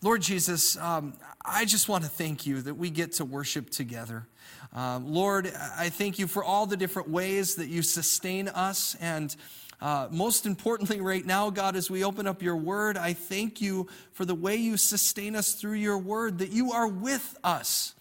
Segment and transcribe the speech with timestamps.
[0.00, 1.14] Lord Jesus, um,
[1.44, 4.28] I just want to thank you that we get to worship together.
[4.72, 8.96] Um, Lord, I thank you for all the different ways that you sustain us.
[9.00, 9.34] And
[9.80, 13.86] uh, most importantly, right now, God, as we open up your word, I thank you
[14.12, 17.94] for the way you sustain us through your word, that you are with us.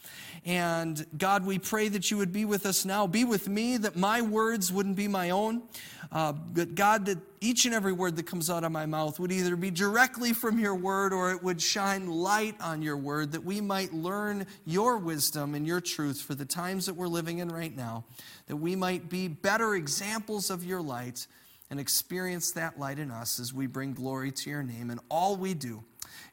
[0.44, 3.06] And God, we pray that you would be with us now.
[3.06, 5.62] Be with me, that my words wouldn't be my own.
[6.10, 9.32] Uh, but God, that each and every word that comes out of my mouth would
[9.32, 13.44] either be directly from your word or it would shine light on your word, that
[13.44, 17.50] we might learn your wisdom and your truth for the times that we're living in
[17.50, 18.06] right now,
[18.48, 21.28] that we might be better examples of your light
[21.70, 25.36] and experience that light in us as we bring glory to your name and all
[25.36, 25.84] we do.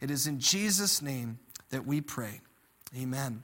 [0.01, 1.38] It is in Jesus' name
[1.70, 2.41] that we pray.
[2.97, 3.43] Amen.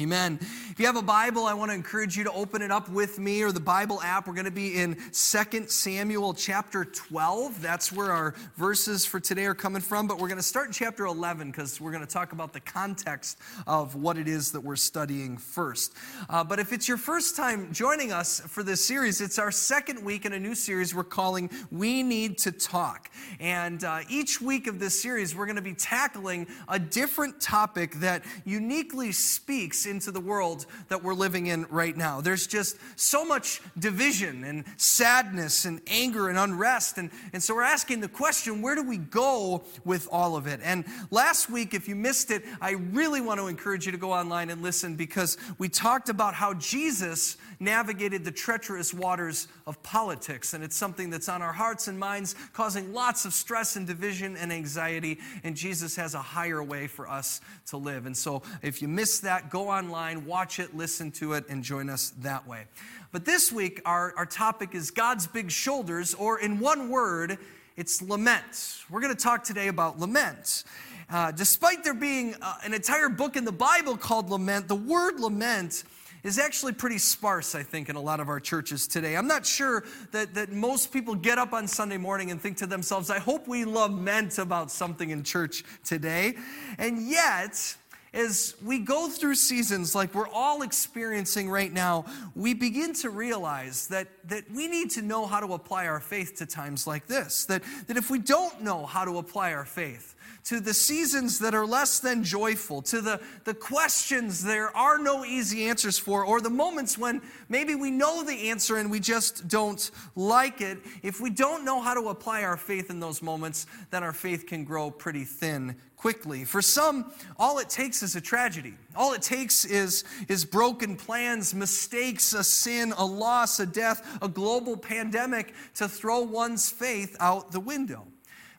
[0.00, 0.38] Amen.
[0.40, 3.18] If you have a Bible, I want to encourage you to open it up with
[3.18, 4.26] me or the Bible app.
[4.26, 7.60] We're going to be in 2 Samuel chapter 12.
[7.60, 10.06] That's where our verses for today are coming from.
[10.06, 12.60] But we're going to start in chapter 11 because we're going to talk about the
[12.60, 13.36] context
[13.66, 15.92] of what it is that we're studying first.
[16.30, 20.02] Uh, but if it's your first time joining us for this series, it's our second
[20.02, 23.10] week in a new series we're calling We Need to Talk.
[23.38, 27.96] And uh, each week of this series, we're going to be tackling a different topic
[27.96, 32.20] that uniquely speaks into the world that we're living in right now.
[32.22, 36.96] There's just so much division and sadness and anger and unrest.
[36.96, 40.60] And, and so we're asking the question where do we go with all of it?
[40.62, 44.12] And last week, if you missed it, I really want to encourage you to go
[44.12, 50.54] online and listen because we talked about how Jesus navigated the treacherous waters of politics.
[50.54, 54.36] And it's something that's on our hearts and minds, causing lots of stress and division
[54.36, 55.18] and anxiety.
[55.44, 58.06] And Jesus has a higher way for us to live.
[58.06, 61.90] And so if you miss that, go online, watch it, listen to it, and join
[61.90, 62.64] us that way.
[63.12, 67.38] But this week, our, our topic is God's big shoulders, or in one word,
[67.76, 68.78] it's lament.
[68.88, 70.64] We're going to talk today about lament.
[71.10, 75.18] Uh, despite there being uh, an entire book in the Bible called lament, the word
[75.18, 75.82] lament
[76.22, 79.16] is actually pretty sparse, I think, in a lot of our churches today.
[79.16, 82.66] I'm not sure that, that most people get up on Sunday morning and think to
[82.66, 86.34] themselves, I hope we lament about something in church today.
[86.78, 87.76] And yet,
[88.12, 93.86] as we go through seasons like we're all experiencing right now, we begin to realize
[93.88, 97.44] that, that we need to know how to apply our faith to times like this.
[97.44, 101.54] That, that if we don't know how to apply our faith, to the seasons that
[101.54, 106.40] are less than joyful, to the, the questions there are no easy answers for, or
[106.40, 110.78] the moments when maybe we know the answer and we just don't like it.
[111.02, 114.46] If we don't know how to apply our faith in those moments, then our faith
[114.46, 116.44] can grow pretty thin quickly.
[116.44, 118.74] For some, all it takes is a tragedy.
[118.96, 124.28] All it takes is, is broken plans, mistakes, a sin, a loss, a death, a
[124.28, 128.06] global pandemic to throw one's faith out the window.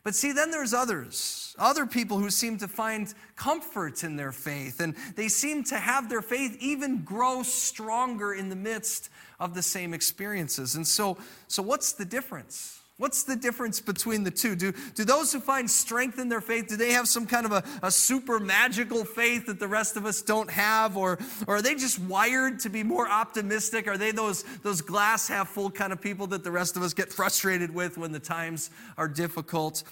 [0.04, 4.80] But see, then there's others, other people who seem to find comfort in their faith,
[4.80, 9.62] and they seem to have their faith even grow stronger in the midst of the
[9.62, 10.74] same experiences.
[10.74, 12.81] And so, so what's the difference?
[13.02, 14.54] What's the difference between the two?
[14.54, 17.50] Do, do those who find strength in their faith, do they have some kind of
[17.50, 20.96] a, a super magical faith that the rest of us don't have?
[20.96, 21.18] Or,
[21.48, 23.88] or are they just wired to be more optimistic?
[23.88, 26.94] Are they those, those glass half full kind of people that the rest of us
[26.94, 29.82] get frustrated with when the times are difficult?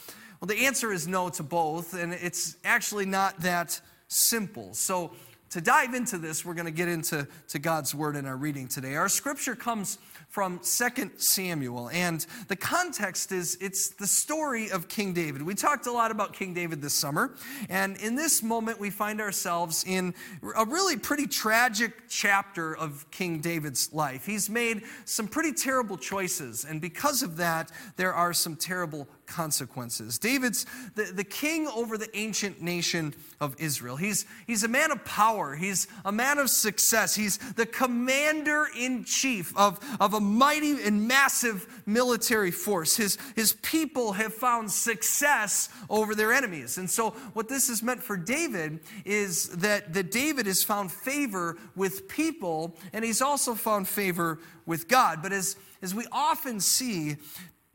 [0.41, 4.73] Well, the answer is no to both, and it's actually not that simple.
[4.73, 5.11] So,
[5.51, 8.69] to dive into this, we're going to get into to God's word in our reading
[8.69, 8.95] today.
[8.95, 11.91] Our scripture comes from 2 Samuel.
[11.93, 15.43] And the context is it's the story of King David.
[15.43, 17.35] We talked a lot about King David this summer.
[17.69, 20.15] And in this moment, we find ourselves in
[20.57, 24.25] a really pretty tragic chapter of King David's life.
[24.25, 26.65] He's made some pretty terrible choices.
[26.65, 30.19] And because of that, there are some terrible consequences.
[30.19, 33.97] David's the, the king over the ancient nation of Israel.
[33.97, 39.05] He's, he's a man of power, he's a man of success, he's the commander in
[39.05, 42.97] chief of, of a mighty and massive military force.
[42.97, 46.77] His, his people have found success over their enemies.
[46.77, 51.57] And so, what this has meant for David is that, that David has found favor
[51.77, 55.23] with people and he's also found favor with God.
[55.23, 57.17] But as, as we often see,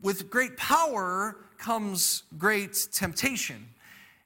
[0.00, 3.68] with great power comes great temptation.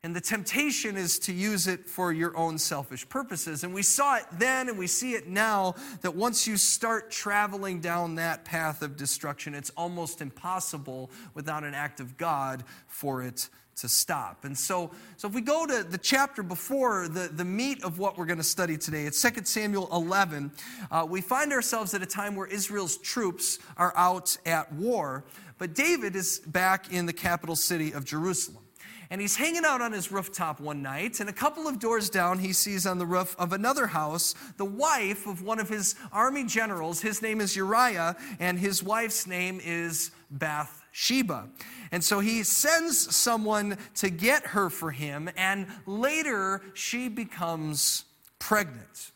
[0.02, 3.64] And the temptation is to use it for your own selfish purposes.
[3.64, 7.81] And we saw it then and we see it now that once you start traveling
[7.81, 13.50] down that path of destruction, it's almost impossible without an act of God for it
[13.80, 14.44] to stop.
[14.44, 18.16] And so, so if we go to the chapter before the, the meat of what
[18.16, 20.52] we're going to study today, it's 2 Samuel 11,
[20.90, 25.24] uh, we find ourselves at a time where Israel's troops are out at war.
[25.58, 28.64] But David is back in the capital city of Jerusalem.
[29.10, 32.38] And he's hanging out on his rooftop one night, and a couple of doors down,
[32.38, 36.44] he sees on the roof of another house the wife of one of his army
[36.44, 37.00] generals.
[37.00, 40.12] His name is Uriah, and his wife's name is
[40.90, 41.48] Bathsheba.
[41.92, 48.04] And so he sends someone to get her for him, and later she becomes
[48.38, 49.12] pregnant.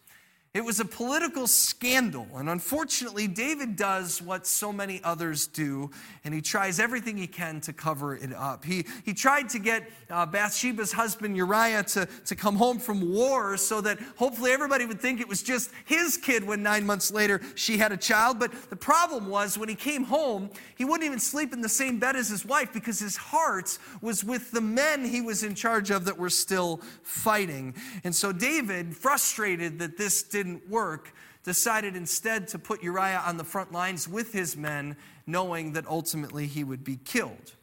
[0.55, 5.91] It was a political scandal, and unfortunately, David does what so many others do,
[6.23, 8.65] and he tries everything he can to cover it up.
[8.65, 13.57] He, he tried to get uh, Bathsheba's husband Uriah to, to come home from war
[13.57, 17.41] so that hopefully everybody would think it was just his kid when nine months later
[17.57, 18.39] she had a child.
[18.39, 21.99] But the problem was when he came home, he wouldn't even sleep in the same
[21.99, 25.91] bed as his wife because his heart was with the men he was in charge
[25.91, 27.75] of that were still fighting.
[28.05, 31.13] And so David, frustrated that this didn't work,
[31.43, 34.97] decided instead to put Uriah on the front lines with his men,
[35.27, 37.55] knowing that ultimately he would be killed.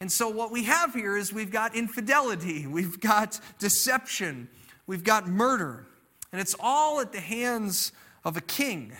[0.00, 4.48] And so, what we have here is we've got infidelity, we've got deception,
[4.86, 5.86] we've got murder,
[6.32, 7.92] and it's all at the hands
[8.24, 8.92] of a king,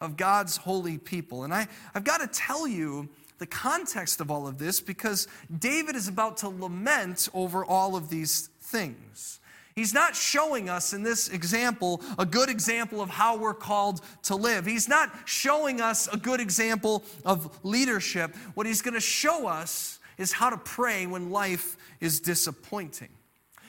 [0.00, 1.44] of God's holy people.
[1.44, 3.08] And I, I've got to tell you
[3.38, 5.28] the context of all of this because
[5.58, 9.40] David is about to lament over all of these things.
[9.74, 14.36] He's not showing us in this example a good example of how we're called to
[14.36, 14.66] live.
[14.66, 18.36] He's not showing us a good example of leadership.
[18.54, 23.08] What he's going to show us is how to pray when life is disappointing.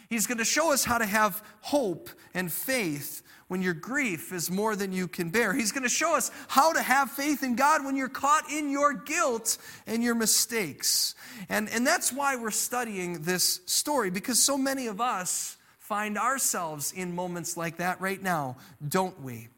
[0.08, 4.52] He's going to show us how to have hope and faith when your grief is
[4.52, 5.54] more than you can bear.
[5.54, 8.70] He's going to show us how to have faith in God when you're caught in
[8.70, 11.16] your guilt and your mistakes.
[11.50, 16.92] And, and that's why we're studying this story, because so many of us find ourselves
[16.92, 19.50] in moments like that right now, don't we?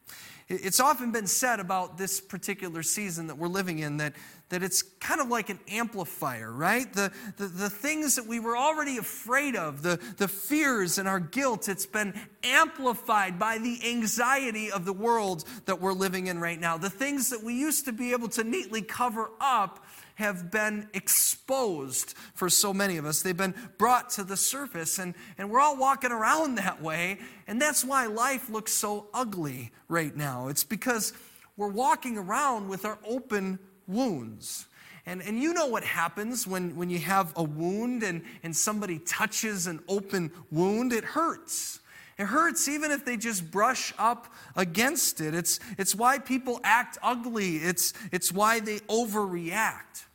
[0.50, 4.14] It's often been said about this particular season that we're living in that,
[4.48, 6.90] that it's kind of like an amplifier, right?
[6.90, 11.20] The, the, the things that we were already afraid of, the, the fears and our
[11.20, 16.60] guilt, it's been amplified by the anxiety of the world that we're living in right
[16.60, 16.78] now.
[16.78, 19.84] The things that we used to be able to neatly cover up
[20.18, 23.22] have been exposed for so many of us.
[23.22, 27.20] They've been brought to the surface, and, and we're all walking around that way.
[27.46, 30.48] And that's why life looks so ugly right now.
[30.48, 31.12] It's because
[31.56, 34.66] we're walking around with our open wounds.
[35.06, 38.98] And, and you know what happens when, when you have a wound and, and somebody
[38.98, 41.78] touches an open wound, it hurts.
[42.18, 45.32] It hurts even if they just brush up against it.
[45.32, 50.06] It's, it's why people act ugly, it's, it's why they overreact.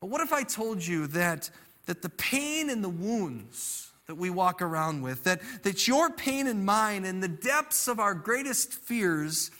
[0.00, 1.50] But what if I told you that,
[1.86, 6.46] that the pain and the wounds that we walk around with, that, that your pain
[6.46, 9.50] and mine and the depths of our greatest fears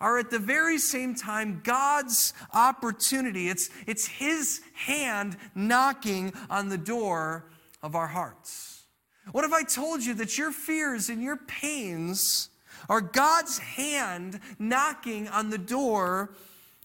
[0.00, 3.48] are at the very same time God's opportunity?
[3.48, 7.44] It's, it's His hand knocking on the door
[7.82, 8.84] of our hearts.
[9.32, 12.48] What if I told you that your fears and your pains
[12.88, 16.30] are God's hand knocking on the door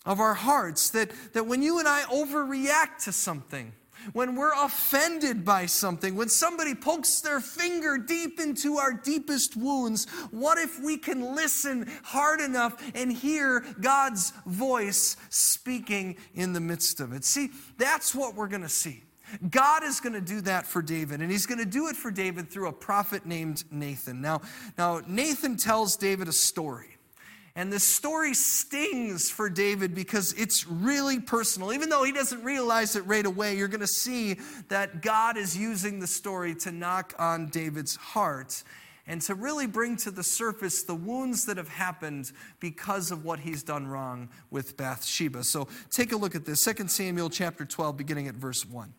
[0.05, 0.89] of our hearts.
[0.91, 3.73] That, that when you and I overreact to something,
[4.11, 10.09] when we're offended by something, when somebody pokes their finger deep into our deepest wounds,
[10.31, 16.99] what if we can listen hard enough and hear God's voice speaking in the midst
[16.99, 17.23] of it?
[17.23, 19.03] See, that's what we're going to see.
[19.49, 22.11] God is going to do that for David, and he's going to do it for
[22.11, 24.21] David through a prophet named Nathan.
[24.21, 24.41] Now,
[24.77, 26.92] now Nathan tells David a story.
[27.55, 31.71] And this story stings for David because it's really personal.
[31.71, 34.37] Even though he doesn't realize it right away, you're going to see
[34.69, 38.63] that God is using the story to knock on David's heart
[39.05, 43.39] and to really bring to the surface the wounds that have happened because of what
[43.39, 45.43] he's done wrong with Bathsheba.
[45.43, 48.93] So take a look at this 2 Samuel chapter 12, beginning at verse 1.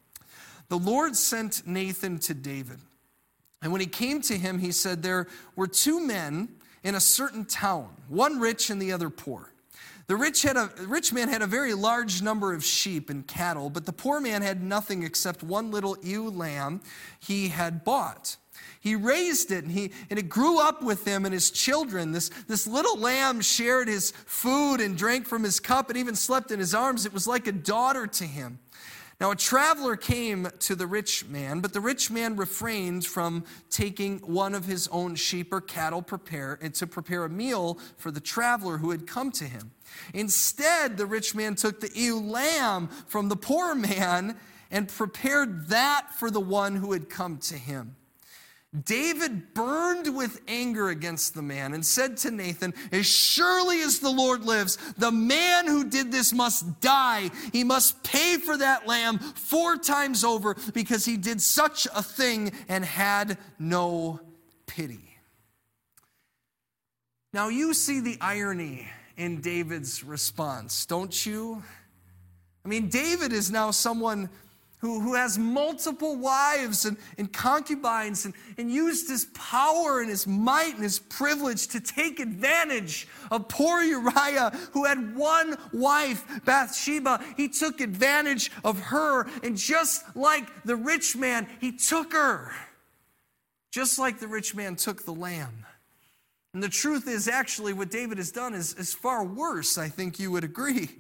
[0.69, 2.79] The Lord sent Nathan to David.
[3.63, 6.51] And when he came to him, he said, There were two men
[6.85, 9.51] in a certain town, one rich and the other poor.
[10.07, 13.71] The rich, had a, rich man had a very large number of sheep and cattle,
[13.71, 16.83] but the poor man had nothing except one little ewe lamb
[17.19, 18.37] he had bought.
[18.81, 22.13] He raised it and, he, and it grew up with him and his children.
[22.13, 26.51] This, this little lamb shared his food and drank from his cup and even slept
[26.51, 27.07] in his arms.
[27.07, 28.59] It was like a daughter to him.
[29.21, 34.19] Now, a traveler came to the rich man, but the rich man refrained from taking
[34.19, 38.21] one of his own sheep or cattle prepare, eh, to prepare a meal for the
[38.21, 39.71] traveler who had come to him.
[40.13, 44.37] Instead, the rich man took the ewe lamb from the poor man
[44.71, 47.95] and prepared that for the one who had come to him.
[48.83, 54.11] David burned with anger against the man and said to Nathan, As surely as the
[54.11, 57.31] Lord lives, the man who did this must die.
[57.53, 62.53] He must pay for that lamb four times over because he did such a thing
[62.69, 64.21] and had no
[64.67, 65.19] pity.
[67.33, 71.63] Now, you see the irony in David's response, don't you?
[72.65, 74.31] I mean, David is now someone
[74.85, 80.27] who, who has multiple wives and, and concubines and, and used his power and his
[80.27, 87.25] might and his privilege to take advantage of poor Uriah, who had one wife, Bathsheba.
[87.35, 92.53] He took advantage of her, and just like the rich man, he took her.
[93.73, 95.65] Just like the rich man took the lamb.
[96.53, 100.19] And the truth is, actually, what David has done is, is far worse, I think
[100.19, 100.91] you would agree.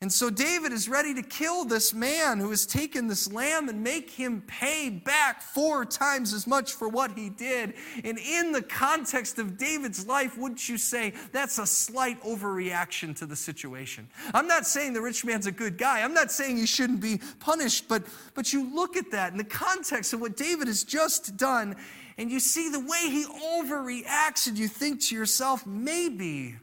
[0.00, 3.82] And so David is ready to kill this man who has taken this lamb and
[3.82, 7.74] make him pay back four times as much for what he did.
[8.04, 13.26] And in the context of David's life, wouldn't you say that's a slight overreaction to
[13.26, 14.08] the situation?
[14.32, 16.02] I'm not saying the rich man's a good guy.
[16.02, 19.42] I'm not saying he shouldn't be punished, but, but you look at that in the
[19.42, 21.74] context of what David has just done,
[22.16, 26.54] and you see the way he overreacts, and you think to yourself, maybe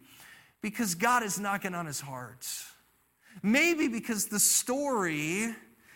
[0.61, 2.47] because God is knocking on his heart.
[3.45, 5.53] Maybe because the story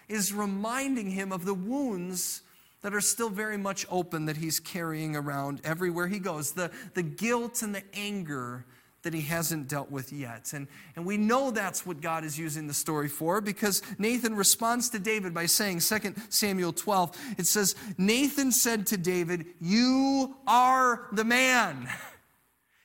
[0.08, 2.44] is reminding him of the wounds
[2.84, 7.02] that are still very much open that he's carrying around everywhere he goes, the, the
[7.02, 8.66] guilt and the anger
[9.02, 10.54] that he hasn't dealt with yet.
[10.54, 14.92] And, and we know that's what God is using the story for because Nathan responds
[14.92, 21.08] to David by saying, 2 Samuel 12, it says, Nathan said to David, You are
[21.14, 21.90] the man.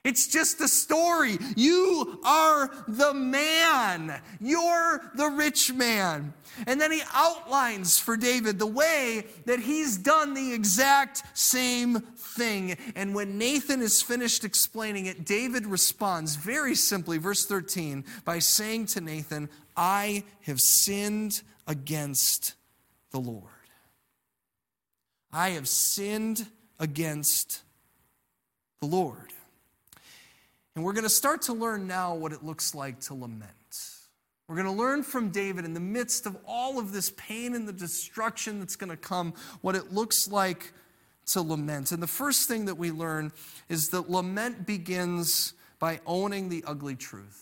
[0.04, 1.38] It's just a story.
[1.56, 4.20] You are the man.
[4.38, 6.34] You're the rich man.
[6.66, 12.76] And then he outlines for David the way that he's done the exact same thing.
[12.94, 18.86] And when Nathan is finished explaining it, David responds very simply, verse 13, by saying
[18.86, 22.54] to Nathan, I have sinned against
[23.10, 23.42] the Lord.
[25.32, 26.46] I have sinned
[26.78, 27.62] against
[28.80, 29.32] the Lord.
[30.74, 33.50] And we're going to start to learn now what it looks like to lament.
[34.48, 37.66] We're going to learn from David in the midst of all of this pain and
[37.66, 40.72] the destruction that's going to come, what it looks like
[41.26, 41.92] to lament.
[41.92, 43.32] And the first thing that we learn
[43.68, 47.40] is that lament begins by owning the ugly truth.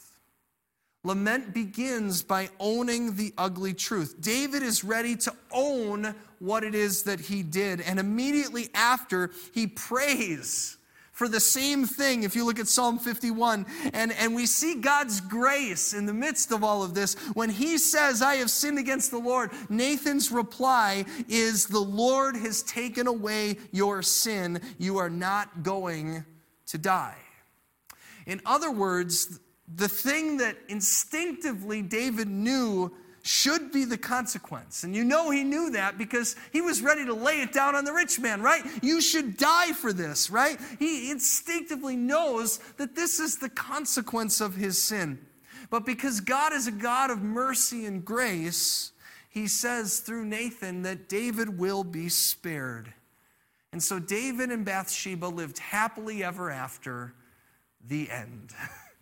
[1.04, 4.20] Lament begins by owning the ugly truth.
[4.20, 7.80] David is ready to own what it is that he did.
[7.80, 10.76] And immediately after, he prays
[11.22, 13.64] for the same thing if you look at Psalm 51.
[13.92, 17.14] And, and we see God's grace in the midst of all of this.
[17.34, 22.64] When he says, I have sinned against the Lord, Nathan's reply is, The Lord has
[22.64, 24.60] taken away your sin.
[24.78, 26.24] You are not going
[26.66, 27.18] to die.
[28.26, 29.38] In other words,
[29.72, 34.82] the thing that instinctively David knew should be the consequence.
[34.82, 37.84] And you know he knew that because he was ready to lay it down on
[37.84, 38.64] the rich man, right?
[38.82, 40.58] You should die for this, right?
[40.78, 45.24] He instinctively knows that this is the consequence of his sin.
[45.70, 48.92] But because God is a God of mercy and grace,
[49.30, 52.92] he says through Nathan that David will be spared.
[53.70, 57.14] And so David and Bathsheba lived happily ever after
[57.88, 58.50] the end.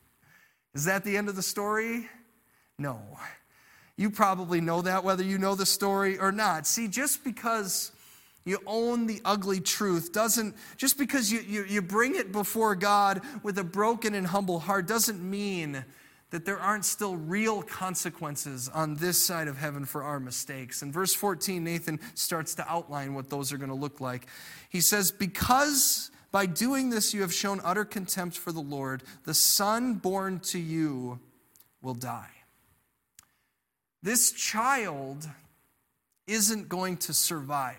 [0.74, 2.08] is that the end of the story?
[2.78, 3.00] No.
[4.00, 6.66] You probably know that, whether you know the story or not.
[6.66, 7.92] See, just because
[8.46, 13.20] you own the ugly truth doesn't, just because you, you, you bring it before God
[13.42, 15.84] with a broken and humble heart, doesn't mean
[16.30, 20.80] that there aren't still real consequences on this side of heaven for our mistakes.
[20.80, 24.28] In verse 14, Nathan starts to outline what those are going to look like.
[24.70, 29.34] He says, Because by doing this you have shown utter contempt for the Lord, the
[29.34, 31.20] son born to you
[31.82, 32.30] will die.
[34.02, 35.28] This child
[36.26, 37.76] isn't going to survive.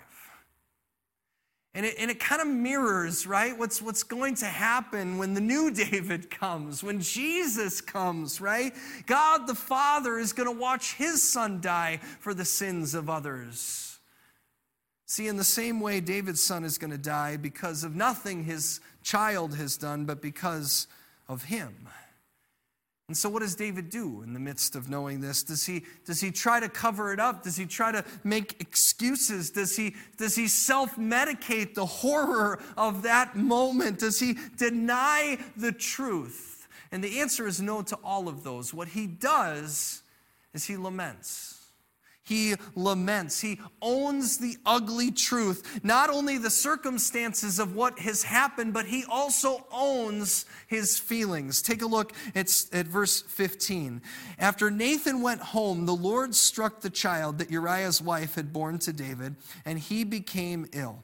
[1.73, 5.41] And it, and it kind of mirrors, right, what's, what's going to happen when the
[5.41, 8.73] new David comes, when Jesus comes, right?
[9.05, 13.99] God the Father is going to watch his son die for the sins of others.
[15.05, 18.79] See, in the same way, David's son is going to die because of nothing his
[19.03, 20.87] child has done, but because
[21.27, 21.87] of him.
[23.11, 25.43] And so, what does David do in the midst of knowing this?
[25.43, 27.43] Does he, does he try to cover it up?
[27.43, 29.49] Does he try to make excuses?
[29.49, 33.99] Does he, does he self medicate the horror of that moment?
[33.99, 36.69] Does he deny the truth?
[36.93, 38.73] And the answer is no to all of those.
[38.73, 40.03] What he does
[40.53, 41.60] is he laments.
[42.31, 43.41] He laments.
[43.41, 49.03] He owns the ugly truth, not only the circumstances of what has happened, but he
[49.09, 51.61] also owns his feelings.
[51.61, 54.01] Take a look at, at verse 15.
[54.39, 58.93] After Nathan went home, the Lord struck the child that Uriah's wife had borne to
[58.93, 59.35] David,
[59.65, 61.03] and he became ill.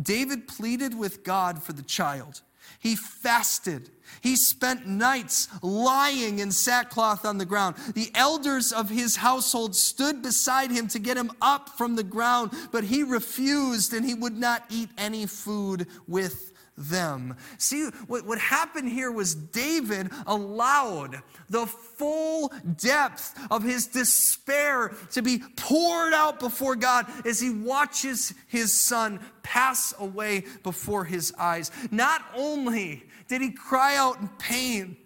[0.00, 2.42] David pleaded with God for the child.
[2.78, 3.90] He fasted.
[4.20, 7.76] He spent nights lying in sackcloth on the ground.
[7.94, 12.52] The elders of his household stood beside him to get him up from the ground,
[12.72, 17.36] but he refused and he would not eat any food with them.
[17.58, 21.20] See, what, what happened here was David allowed
[21.50, 28.32] the full depth of his despair to be poured out before God as he watches
[28.46, 29.20] his son
[29.58, 31.72] pass away before his eyes.
[31.90, 34.96] Not only did he cry out in pain,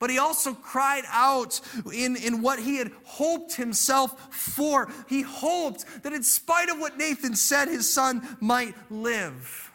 [0.00, 1.60] but he also cried out
[1.94, 4.90] in, in what he had hoped himself for.
[5.08, 9.70] He hoped that in spite of what Nathan said, his son might live.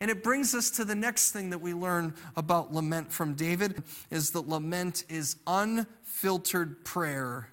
[0.00, 3.82] And it brings us to the next thing that we learn about lament from David
[4.08, 7.48] is that lament is unfiltered prayer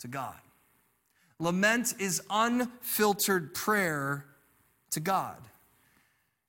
[0.00, 0.36] to God.
[1.38, 4.26] Lament is unfiltered prayer
[4.90, 5.38] to God.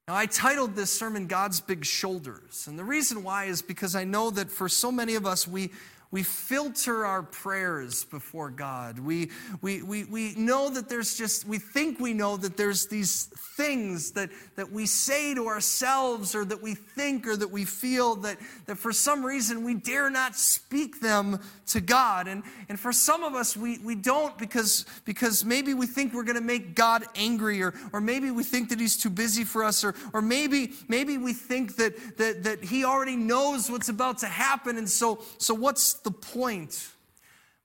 [0.07, 2.67] Now, I titled this sermon God's Big Shoulders.
[2.67, 5.71] And the reason why is because I know that for so many of us, we,
[6.11, 8.99] we filter our prayers before God.
[8.99, 9.31] We,
[9.61, 13.25] we, we, we know that there's just, we think we know that there's these
[13.57, 18.15] things that, that we say to ourselves or that we think or that we feel
[18.17, 22.27] that, that for some reason we dare not speak them to God.
[22.27, 26.23] And, and for some of us, we, we don't because, because maybe we think we're
[26.23, 29.63] going to make God angry or, or maybe we think that he's too busy for
[29.63, 34.19] us or, or maybe, maybe we think that, that, that he already knows what's about
[34.19, 34.77] to happen.
[34.77, 36.89] And so, so what's the point.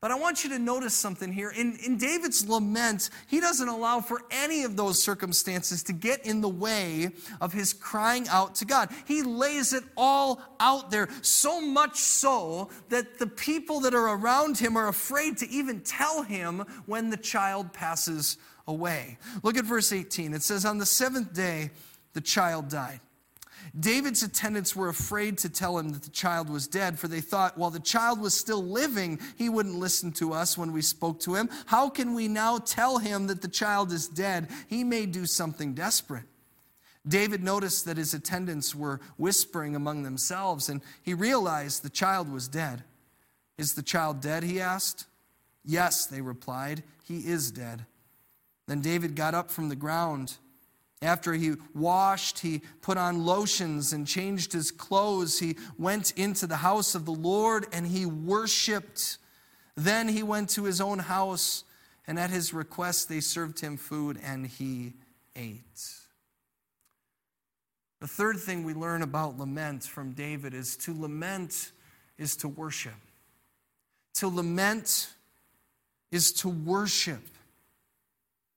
[0.01, 1.51] But I want you to notice something here.
[1.51, 6.41] In, in David's lament, he doesn't allow for any of those circumstances to get in
[6.41, 8.89] the way of his crying out to God.
[9.05, 14.57] He lays it all out there, so much so that the people that are around
[14.57, 19.19] him are afraid to even tell him when the child passes away.
[19.43, 20.33] Look at verse 18.
[20.33, 21.73] It says, On the seventh day,
[22.15, 23.01] the child died.
[23.79, 27.57] David's attendants were afraid to tell him that the child was dead, for they thought,
[27.57, 31.35] while the child was still living, he wouldn't listen to us when we spoke to
[31.35, 31.49] him.
[31.67, 34.49] How can we now tell him that the child is dead?
[34.69, 36.25] He may do something desperate.
[37.07, 42.49] David noticed that his attendants were whispering among themselves, and he realized the child was
[42.49, 42.85] dead.
[43.57, 44.43] Is the child dead?
[44.43, 45.07] He asked.
[45.65, 46.83] Yes, they replied.
[47.05, 47.87] He is dead.
[48.67, 50.37] Then David got up from the ground.
[51.03, 55.39] After he washed, he put on lotions and changed his clothes.
[55.39, 59.17] He went into the house of the Lord and he worshiped.
[59.77, 61.65] Then he went to his own house,
[62.07, 64.93] and at his request, they served him food and he
[65.35, 65.63] ate.
[68.01, 71.73] The third thing we learn about lament from David is to lament
[72.19, 72.95] is to worship.
[74.15, 75.15] To lament
[76.11, 77.23] is to worship.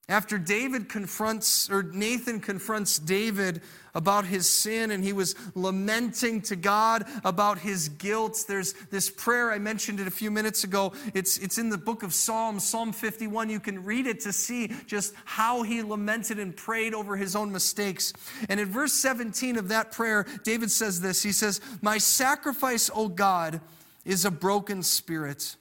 [0.10, 3.62] After David confronts, or Nathan confronts David
[3.96, 9.50] about his sin and he was lamenting to God about his guilt, there's this prayer,
[9.50, 10.92] I mentioned it a few minutes ago.
[11.14, 13.50] It's, it's in the book of Psalms, Psalm 51.
[13.50, 17.54] You can read it to see just how he lamented and prayed over his own
[17.54, 18.12] mistakes.
[18.50, 23.08] And in verse 17 of that prayer, David says this He says, My sacrifice, O
[23.08, 23.62] God,
[24.04, 25.56] is a broken spirit,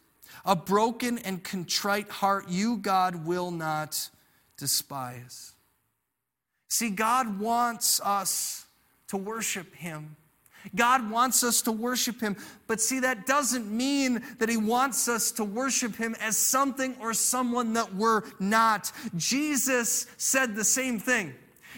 [0.44, 2.48] a broken and contrite heart.
[2.48, 4.10] You, God, will not
[4.62, 5.54] despise.
[6.68, 8.64] See, God wants us
[9.08, 10.14] to worship Him.
[10.76, 12.36] God wants us to worship Him.
[12.68, 17.12] But see, that doesn't mean that He wants us to worship Him as something or
[17.12, 18.92] someone that we're not.
[19.16, 21.34] Jesus said the same thing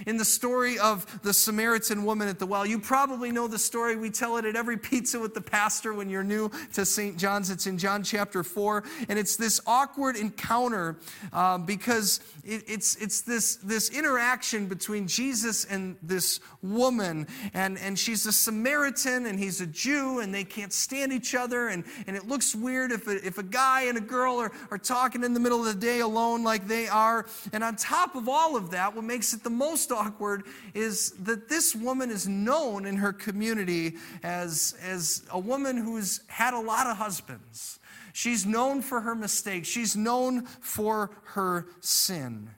[0.07, 2.67] in the story of the Samaritan woman at the well.
[2.67, 3.97] You probably know the story.
[3.97, 7.17] We tell it at every pizza with the pastor when you're new to St.
[7.17, 7.51] John's.
[7.51, 8.85] It's in John chapter 4.
[9.09, 10.97] And it's this awkward encounter
[11.33, 17.27] um, because it, it's, it's this, this interaction between Jesus and this woman.
[17.53, 21.69] And, and she's a Samaritan and he's a Jew and they can't stand each other.
[21.69, 24.79] And, and it looks weird if a, if a guy and a girl are, are
[24.79, 27.27] talking in the middle of the day alone like they are.
[27.53, 31.11] And on top of all of that, what makes it the most most awkward is
[31.23, 36.61] that this woman is known in her community as, as a woman who's had a
[36.61, 37.79] lot of husbands.
[38.13, 42.51] She's known for her mistakes, she's known for her sin.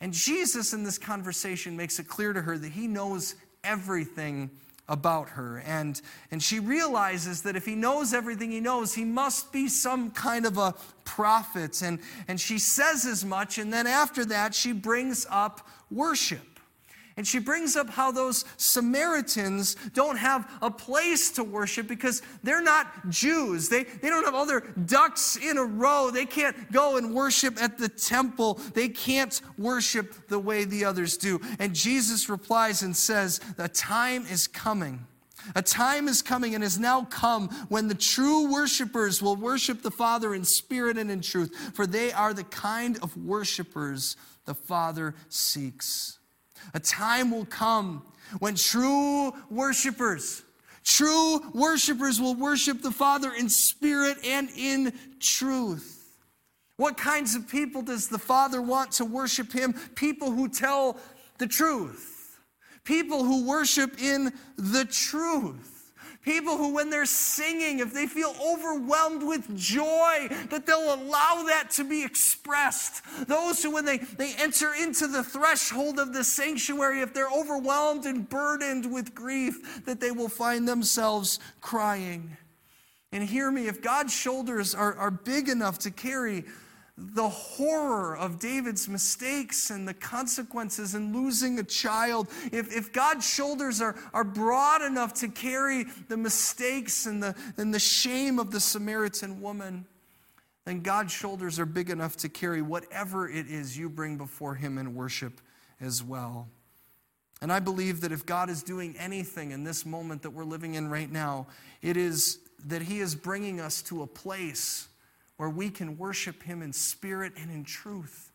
[0.00, 4.50] And Jesus, in this conversation, makes it clear to her that he knows everything
[4.88, 5.58] about her.
[5.58, 10.10] And, and she realizes that if he knows everything he knows, he must be some
[10.10, 11.82] kind of a prophet.
[11.82, 13.58] And, and she says as much.
[13.58, 16.49] And then after that, she brings up worship.
[17.16, 22.62] And she brings up how those Samaritans don't have a place to worship because they're
[22.62, 23.68] not Jews.
[23.68, 26.10] They, they don't have all their ducks in a row.
[26.10, 28.54] They can't go and worship at the temple.
[28.74, 31.40] They can't worship the way the others do.
[31.58, 35.06] And Jesus replies and says, The time is coming.
[35.54, 39.90] A time is coming and has now come when the true worshipers will worship the
[39.90, 45.14] Father in spirit and in truth, for they are the kind of worshipers the Father
[45.28, 46.19] seeks.
[46.74, 48.02] A time will come
[48.38, 50.42] when true worshipers,
[50.84, 55.96] true worshipers will worship the Father in spirit and in truth.
[56.76, 59.74] What kinds of people does the Father want to worship Him?
[59.94, 60.96] People who tell
[61.38, 62.38] the truth,
[62.84, 65.69] people who worship in the truth.
[66.22, 71.70] People who, when they're singing, if they feel overwhelmed with joy, that they'll allow that
[71.72, 73.02] to be expressed.
[73.26, 78.04] Those who, when they, they enter into the threshold of the sanctuary, if they're overwhelmed
[78.04, 82.36] and burdened with grief, that they will find themselves crying.
[83.12, 86.44] And hear me, if God's shoulders are, are big enough to carry
[87.00, 93.26] the horror of David's mistakes and the consequences in losing a child, if, if God's
[93.26, 98.50] shoulders are, are broad enough to carry the mistakes and the, and the shame of
[98.50, 99.86] the Samaritan woman,
[100.66, 104.76] then God's shoulders are big enough to carry whatever it is you bring before Him
[104.76, 105.40] in worship
[105.80, 106.48] as well.
[107.40, 110.74] And I believe that if God is doing anything in this moment that we're living
[110.74, 111.46] in right now,
[111.80, 114.88] it is that He is bringing us to a place
[115.40, 118.30] where we can worship Him in spirit and in truth.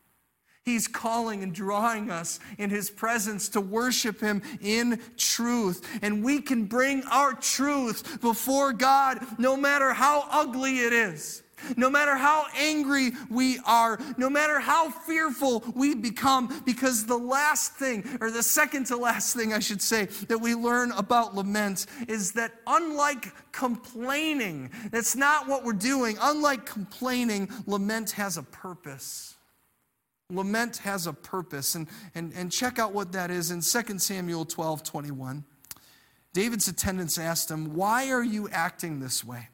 [0.64, 5.88] He's calling and drawing us in His presence to worship Him in truth.
[6.02, 11.44] And we can bring our truth before God no matter how ugly it is.
[11.78, 17.74] No matter how angry we are, no matter how fearful we become, because the last
[17.74, 21.86] thing, or the second to last thing, I should say, that we learn about lament
[22.08, 26.18] is that unlike complaining, that's not what we're doing.
[26.22, 29.36] Unlike complaining, lament has a purpose.
[30.30, 31.76] Lament has a purpose.
[31.76, 35.46] And, and, and check out what that is in 2 Samuel 12 21.
[36.34, 39.48] David's attendants asked him, Why are you acting this way?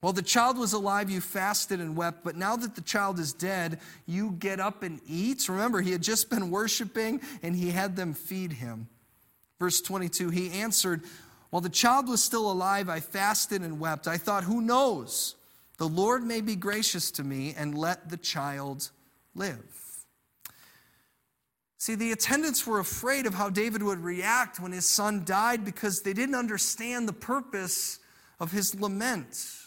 [0.00, 3.32] While the child was alive, you fasted and wept, but now that the child is
[3.32, 5.48] dead, you get up and eat.
[5.48, 8.88] Remember, he had just been worshiping and he had them feed him.
[9.58, 11.02] Verse 22 He answered,
[11.50, 14.06] While the child was still alive, I fasted and wept.
[14.06, 15.34] I thought, Who knows?
[15.78, 18.90] The Lord may be gracious to me and let the child
[19.34, 19.64] live.
[21.76, 26.02] See, the attendants were afraid of how David would react when his son died because
[26.02, 28.00] they didn't understand the purpose
[28.40, 29.57] of his lament.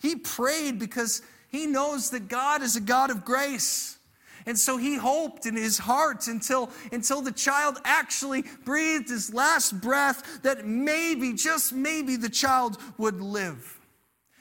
[0.00, 3.98] He prayed because he knows that God is a God of grace.
[4.46, 9.80] And so he hoped in his heart until, until the child actually breathed his last
[9.80, 13.78] breath that maybe, just maybe, the child would live.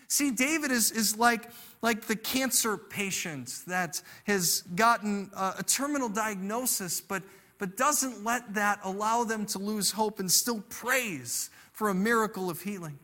[0.07, 1.49] See, David is, is like,
[1.81, 7.21] like the cancer patient that has gotten a, a terminal diagnosis, but,
[7.57, 12.49] but doesn't let that allow them to lose hope and still prays for a miracle
[12.49, 12.97] of healing.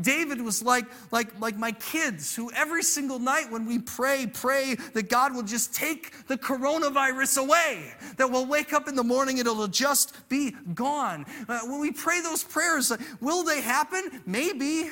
[0.00, 4.74] David was like, like, like my kids who every single night when we pray, pray
[4.94, 9.38] that God will just take the coronavirus away, that we'll wake up in the morning
[9.38, 11.24] and it'll just be gone.
[11.48, 14.22] Uh, when we pray those prayers, uh, will they happen?
[14.26, 14.90] Maybe.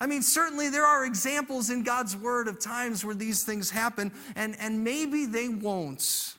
[0.00, 4.12] I mean, certainly there are examples in God's word of times where these things happen,
[4.34, 6.36] and, and maybe they won't.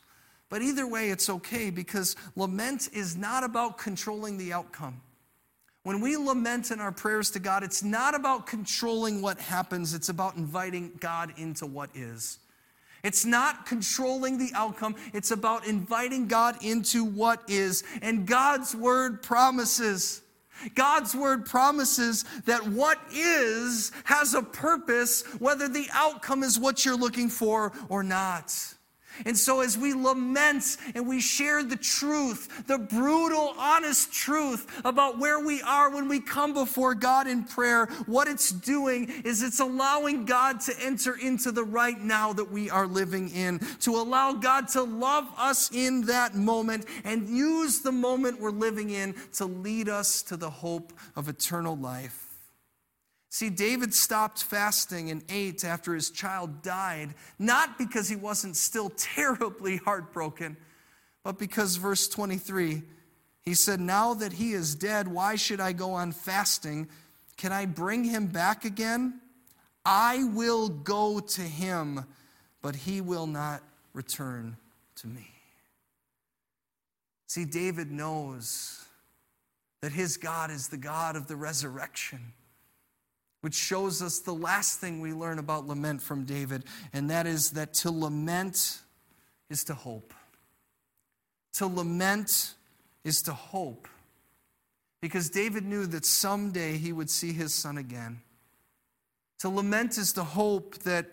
[0.50, 5.02] But either way, it's okay because lament is not about controlling the outcome.
[5.88, 10.10] When we lament in our prayers to God, it's not about controlling what happens, it's
[10.10, 12.40] about inviting God into what is.
[13.06, 17.86] It's not controlling the outcome, it's about inviting God into what is.
[18.02, 20.22] And God's word promises.
[20.76, 26.98] God's word promises that what is has a purpose, whether the outcome is what you're
[26.98, 28.54] looking for or not.
[29.26, 35.18] And so, as we lament and we share the truth, the brutal, honest truth about
[35.18, 39.60] where we are when we come before God in prayer, what it's doing is it's
[39.60, 44.34] allowing God to enter into the right now that we are living in, to allow
[44.34, 49.46] God to love us in that moment and use the moment we're living in to
[49.46, 52.27] lead us to the hope of eternal life.
[53.30, 58.90] See, David stopped fasting and ate after his child died, not because he wasn't still
[58.98, 60.58] terribly heartbroken,
[61.24, 62.84] but because, verse 23,
[63.44, 66.88] He said, Now that he is dead, why should I go on fasting?
[67.36, 69.20] Can I bring him back again?
[69.86, 72.06] I will go to him,
[72.62, 73.62] but he will not
[73.94, 74.58] return
[74.96, 75.30] to me.
[77.28, 78.86] See, David knows
[79.82, 82.34] that his God is the God of the resurrection,
[83.48, 87.52] which shows us the last thing we learn about lament from David, and that is
[87.52, 88.80] that to lament
[89.50, 90.14] is to hope.
[91.54, 92.56] To lament
[93.06, 93.88] is to hope.
[95.00, 98.20] Because David knew that someday he would see his son again.
[99.40, 101.06] To lament is to hope that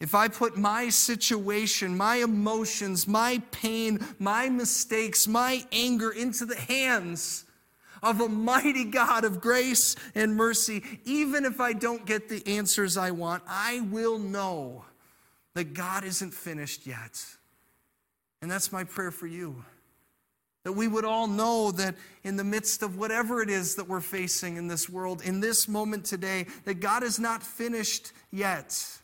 [0.00, 6.56] if I put my situation, my emotions, my pain, my mistakes, my anger into the
[6.56, 7.44] hands
[8.02, 12.96] of a mighty God of grace and mercy, even if I don't get the answers
[12.96, 14.84] I want, I will know
[15.54, 17.24] that God isn't finished yet.
[18.40, 19.64] And that's my prayer for you.
[20.64, 24.00] That we would all know that in the midst of whatever it is that we're
[24.00, 29.01] facing in this world, in this moment today, that God is not finished yet.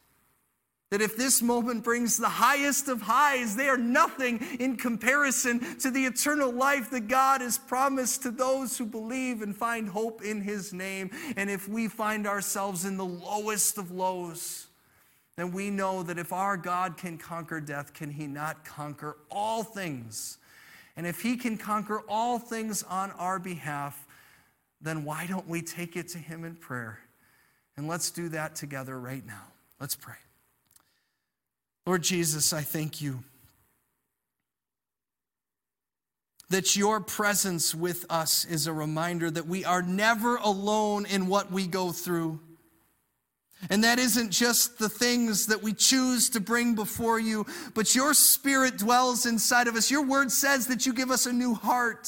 [0.91, 5.91] That if this moment brings the highest of highs, they are nothing in comparison to
[5.91, 10.41] the eternal life that God has promised to those who believe and find hope in
[10.41, 11.11] His name.
[11.37, 14.69] And if we find ourselves in the lowest of lows,
[15.37, 19.63] then we know that if our God can conquer death, can He not conquer all
[19.63, 20.39] things?
[20.97, 24.07] And if He can conquer all things on our behalf,
[24.81, 26.99] then why don't we take it to Him in prayer?
[27.77, 29.45] And let's do that together right now.
[29.79, 30.17] Let's pray.
[31.89, 33.21] Lord Jesus, I thank you
[36.51, 41.51] that your presence with us is a reminder that we are never alone in what
[41.51, 42.41] we go through.
[43.71, 48.13] And that isn't just the things that we choose to bring before you, but your
[48.13, 49.91] spirit dwells inside of us.
[49.91, 52.07] Your word says that you give us a new heart.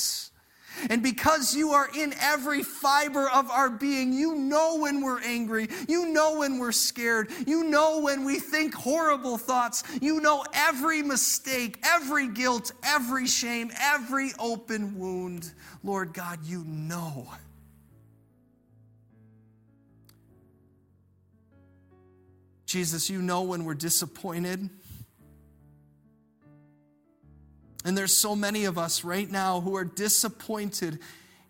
[0.88, 5.68] And because you are in every fiber of our being, you know when we're angry.
[5.88, 7.30] You know when we're scared.
[7.46, 9.82] You know when we think horrible thoughts.
[10.00, 15.52] You know every mistake, every guilt, every shame, every open wound.
[15.82, 17.28] Lord God, you know.
[22.66, 24.70] Jesus, you know when we're disappointed.
[27.84, 30.98] And there's so many of us right now who are disappointed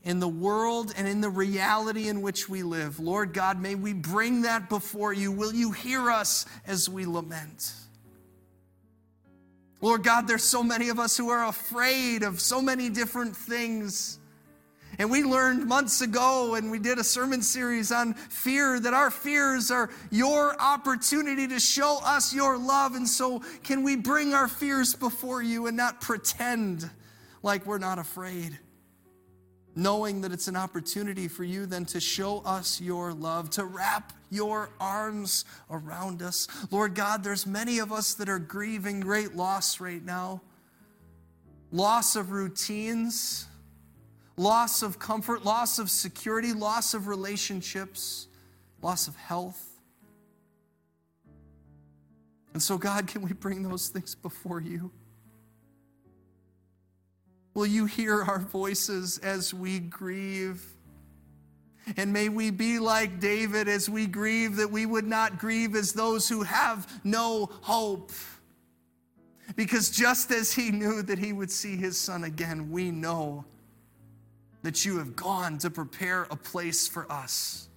[0.05, 3.01] in the world and in the reality in which we live.
[3.01, 5.33] Lord God, may we bring that before you.
[5.33, 7.73] Will you hear us as we lament?
[9.83, 14.20] Lord God, there's so many of us who are afraid of so many different things.
[15.01, 19.11] And we learned months ago, and we did a sermon series on fear, that our
[19.11, 22.95] fears are your opportunity to show us your love.
[22.95, 26.91] And so, can we bring our fears before you and not pretend
[27.43, 28.59] like we're not afraid?
[29.75, 34.13] Knowing that it's an opportunity for you then to show us your love, to wrap
[34.31, 36.47] your arms around us.
[36.71, 40.43] Lord God, there's many of us that are grieving great loss right now
[41.73, 43.47] loss of routines
[44.37, 48.29] loss of comfort, loss of security, loss of relationships,
[48.83, 49.67] loss of health.
[52.53, 54.91] And so, God, can we bring those things before you?
[57.55, 60.65] Will you hear our voices as we grieve?
[61.97, 65.93] And may we be like David as we grieve, that we would not grieve as
[65.93, 68.13] those who have no hope.
[69.57, 73.45] Because just as he knew that he would see his son again, we know
[74.63, 77.69] that you have gone to prepare a place for us.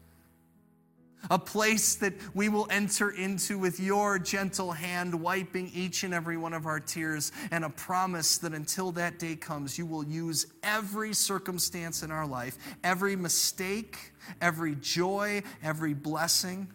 [1.32, 6.36] A place that we will enter into with your gentle hand, wiping each and every
[6.36, 10.48] one of our tears, and a promise that until that day comes, you will use
[10.64, 13.98] every circumstance in our life, every mistake,
[14.42, 16.68] every joy, every blessing.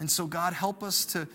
[0.00, 1.28] And so, God, help us to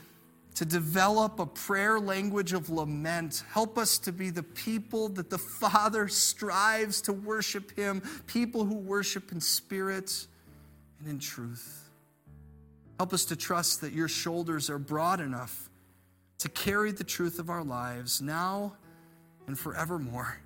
[0.59, 3.45] to develop a prayer language of lament.
[3.53, 8.75] Help us to be the people that the Father strives to worship Him, people who
[8.75, 10.27] worship in spirit
[10.99, 11.89] and in truth.
[12.97, 15.69] Help us to trust that your shoulders are broad enough
[16.39, 18.73] to carry the truth of our lives now
[19.47, 20.41] and forevermore.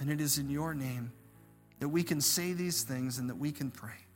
[0.00, 1.12] And it is in your name
[1.80, 4.07] that we can say these things and that we can pray.